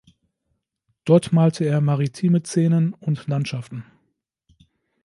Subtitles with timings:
[1.05, 3.85] Dort malte er maritime Szenen und Landschaften.